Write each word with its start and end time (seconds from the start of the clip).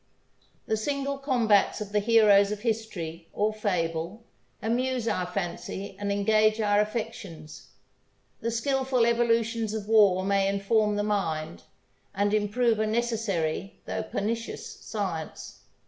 The 0.65 0.77
single 0.77 1.19
combats 1.19 1.79
of 1.79 1.91
the 1.91 1.99
heroes 1.99 2.51
of 2.51 2.61
history 2.61 3.29
or 3.33 3.53
fable 3.53 4.23
amuse 4.59 5.07
our 5.07 5.27
fancy 5.27 5.95
and 5.99 6.11
engage 6.11 6.59
our 6.59 6.79
affections; 6.79 7.67
the 8.39 8.49
skilful 8.49 9.05
evolutions 9.05 9.75
of 9.75 9.87
war 9.87 10.25
may 10.25 10.47
inform 10.47 10.95
the 10.95 11.03
mind, 11.03 11.61
and 12.15 12.33
improve 12.33 12.79
a 12.79 12.87
necessary, 12.87 13.79
though 13.85 14.01
pernicious, 14.01 14.79
science. 14.83 15.59